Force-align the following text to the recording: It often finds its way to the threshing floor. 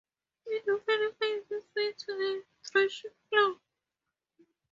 It 0.47 0.63
often 0.67 1.11
finds 1.19 1.51
its 1.51 1.69
way 1.75 1.91
to 1.91 2.05
the 2.07 2.43
threshing 2.67 3.11
floor. 3.29 3.59